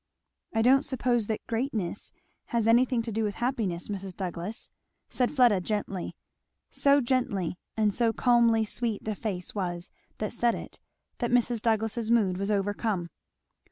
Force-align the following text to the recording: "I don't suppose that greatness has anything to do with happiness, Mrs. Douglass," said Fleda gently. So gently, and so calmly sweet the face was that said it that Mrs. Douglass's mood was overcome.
"I 0.51 0.63
don't 0.63 0.81
suppose 0.83 1.27
that 1.27 1.45
greatness 1.47 2.11
has 2.47 2.67
anything 2.67 3.03
to 3.03 3.11
do 3.11 3.23
with 3.23 3.35
happiness, 3.35 3.87
Mrs. 3.87 4.15
Douglass," 4.15 4.71
said 5.11 5.29
Fleda 5.29 5.61
gently. 5.61 6.15
So 6.71 7.01
gently, 7.01 7.59
and 7.77 7.93
so 7.93 8.11
calmly 8.11 8.65
sweet 8.65 9.03
the 9.03 9.13
face 9.13 9.53
was 9.53 9.91
that 10.17 10.33
said 10.33 10.55
it 10.55 10.79
that 11.19 11.29
Mrs. 11.29 11.61
Douglass's 11.61 12.09
mood 12.09 12.39
was 12.39 12.49
overcome. 12.49 13.09